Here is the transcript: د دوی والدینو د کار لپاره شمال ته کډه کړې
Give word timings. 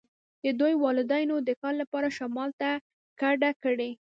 د 0.43 0.45
دوی 0.59 0.73
والدینو 0.85 1.35
د 1.47 1.49
کار 1.61 1.73
لپاره 1.81 2.15
شمال 2.17 2.49
ته 2.59 2.69
کډه 3.21 3.51
کړې 3.63 3.89